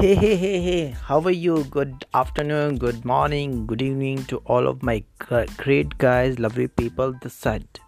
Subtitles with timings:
[0.00, 1.64] Hey, hey, hey, hey, how are you?
[1.64, 5.02] Good afternoon, good morning, good evening to all of my
[5.56, 7.14] great guys, lovely people.
[7.22, 7.80] This side,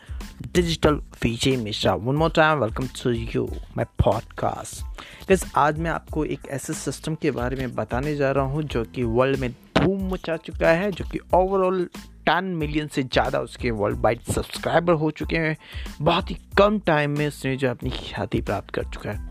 [0.52, 1.96] Digital VJ Mishra.
[1.96, 3.44] One more time, welcome to you,
[3.76, 4.82] my podcast.
[5.28, 8.84] Guys, आज मैं आपको एक ऐसे system के बारे में बताने जा रहा हूँ जो
[8.84, 11.84] कि वर्ल्ड में धूम मचा चुका है जो कि ओवरऑल
[12.26, 15.56] टेन मिलियन से ज़्यादा उसके वर्ल्ड वाइड सब्सक्राइबर हो चुके हैं
[16.02, 19.30] बहुत ही कम टाइम में उसने जो अपनी ख्याति प्राप्त कर चुका है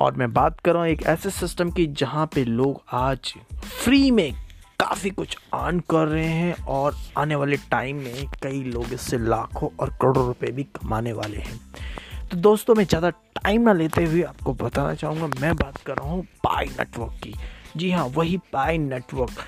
[0.00, 3.32] और मैं बात कर रहा हूँ एक ऐसे सिस्टम की जहाँ पे लोग आज
[3.64, 4.32] फ्री में
[4.80, 9.68] काफ़ी कुछ अर्न कर रहे हैं और आने वाले टाइम में कई लोग इससे लाखों
[9.80, 11.58] और करोड़ों रुपए भी कमाने वाले हैं।
[12.30, 16.08] तो दोस्तों, मैं ज़्यादा टाइम ना लेते हुए आपको बताना चाहूँगा, मैं बात कर रहा
[16.08, 17.34] हूँ पाई नेटवर्क की।
[17.76, 19.44] जी हाँ वही पाई नेटवर्क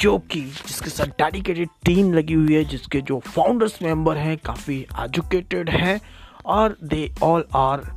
[0.00, 4.80] जो कि जिसके साथ डेडिकेटेड टीम लगी हुई है, जिसके जो फाउंडर्स मेंबर हैं, काफ़ी
[5.00, 6.00] एजुकेटेड हैं
[6.46, 7.88] और दे ऑल आर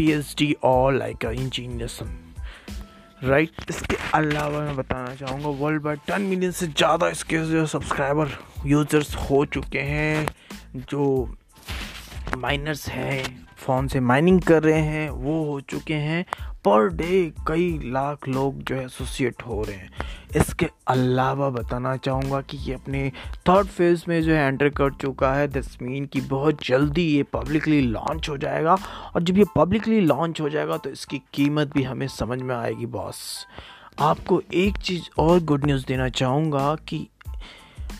[0.00, 1.98] पीएचडी और लाइक इंजीनियर्स
[3.24, 8.28] राइट इसके अलावा मैं बताना चाहूँगा वर्ल्ड वाइड टेन मिलियन से ज़्यादा इसके जो सब्सक्राइबर
[8.66, 10.28] यूज़र्स हो चुके हैं,
[10.76, 11.34] जो
[12.36, 16.24] माइनर्स हैं फ़ोन से माइनिंग कर रहे हैं, वो हो चुके हैं।
[16.64, 19.90] पर डे कई लाख लोग जो है एसोसिएट हो रहे हैं।
[20.36, 23.10] इसके अलावा बताना चाहूँगा कि ये अपने
[23.48, 27.22] थर्ड फ़ेज़ में जो है एंटर कर चुका है। दिस मीन कि बहुत जल्दी ये
[27.22, 28.76] पब्लिकली लॉन्च हो जाएगा।
[29.14, 32.86] और जब ये पब्लिकली लॉन्च हो जाएगा तो इसकी कीमत भी हमें समझ में आएगी
[32.86, 33.46] बॉस
[34.00, 37.06] आपको एक चीज़ और गुड न्यूज़ देना चाहूँगा कि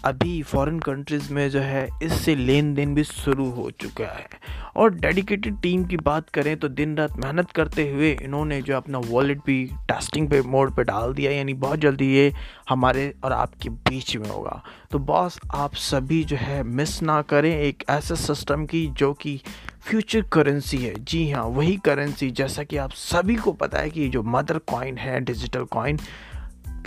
[0.05, 4.29] अभी फॉरेन कंट्रीज़ में जो है, इससे लेन देन भी शुरू हो चुका है।
[4.77, 8.99] और डेडिकेटेड टीम की बात करें तो दिन रात मेहनत करते हुए इन्होंने जो अपना
[8.99, 12.33] वॉलेट भी टेस्टिंग पे मोड पे डाल दिया यानी बहुत जल्दी ये
[12.69, 17.55] हमारे और आपके बीच में होगा। तो बॉस आप सभी जो है मिस ना करें
[17.57, 19.41] एक ऐसे सिस्टम की जो कि
[19.83, 24.09] फ्यूचर करेंसी है। जी हाँ वही करेंसी जैसा कि आप सभी को पता है कि
[24.09, 25.99] जो मदर कॉइन है digital coin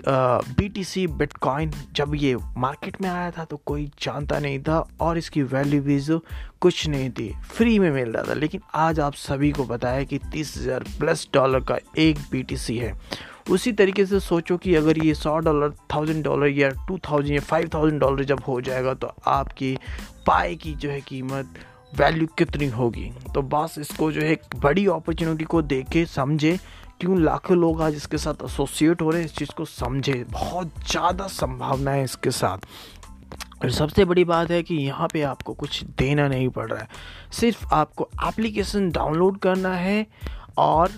[0.07, 4.79] B T C bitcoin जब ये मार्केट में आया था तो कोई जानता नहीं था
[5.01, 6.19] और इसकी वैल्यू भी जो
[6.61, 10.19] कुछ नहीं थी। फ्री में मिल रहा था, लेकिन आज आप सभी को है कि
[10.31, 12.93] तीस हज़ार प्लस डॉलर का एक बी टी सी है।
[13.51, 17.41] उसी तरीके से सोचो कि अगर ये सौ डॉलर थाउज़ेंड डॉलर या टू थाउज़ेंड या
[17.41, 19.75] फाइव थाउज़ेंड डॉलर जब हो जाएगा तो आपकी
[20.27, 21.59] पाए की जो है कीमत
[21.97, 26.57] वैल्यू कितनी होगी। तो बस इसको जो है बड़ी अपॉर्चुनिटी को देखे समझे
[27.03, 29.25] क्यों लाखों लोग आज इसके साथ एसोसिएट हो रहे हैं?
[29.25, 32.57] इस चीज़ को समझे। बहुत ज़्यादा संभावना है इसके साथ।
[33.63, 36.87] और सबसे बड़ी बात है कि यहाँ पे आपको कुछ देना नहीं पड़ रहा है।
[37.31, 40.05] सिर्फ़ आपको एप्लीकेशन डाउनलोड करना है
[40.57, 40.91] और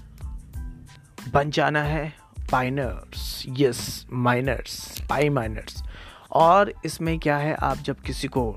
[1.33, 2.13] बन जाना है
[2.51, 5.83] pioneers yes miners Pi miners
[6.31, 8.47] और इसमें क्या है, आप जब किसी को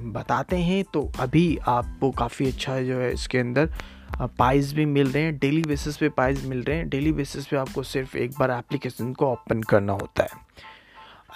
[0.00, 3.70] बताते हैं तो अभी आपको काफ़ी अच्छा जो है इसके अंदर
[4.38, 7.56] पाइज भी मिल रहे हैं डेली बेसिस पे पाइज मिल रहे हैं डेली बेसिस पे
[7.56, 10.46] आपको सिर्फ़ एक बार एप्लीकेशन को ओपन करना होता है।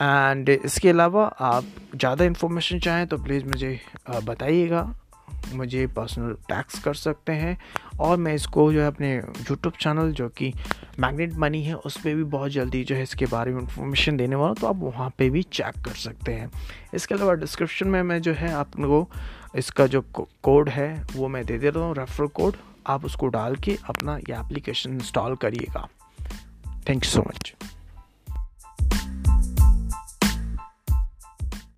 [0.03, 3.79] एंड इसके अलावा आप ज़्यादा इन्फॉर्मेशन चाहें तो प्लीज़ मुझे
[4.25, 4.83] बताइएगा।
[5.53, 7.57] मुझे पर्सनल टैक्स कर सकते हैं
[8.01, 10.53] और मैं इसको जो है अपने यूट्यूब चैनल जो कि
[11.01, 14.37] मैग्नेट मनी है, उस पर भी बहुत जल्दी जो है इसके बारे में इंफॉर्मेशन देने
[14.37, 16.51] वाला तो आप वहाँ पर भी चेक कर सकते हैं।
[16.95, 19.09] इसके अलावा डिस्क्रिप्शन में मैं जो है आपको
[19.57, 20.01] इसका जो
[20.43, 24.17] कोड है, वो मैं दे दे रहा हूँ रेफर कोड आप उसको डाल के अपना
[24.19, 25.89] ये एप्लीकेशन इंस्टॉल करिएगा।
[26.89, 27.55] Thank you so much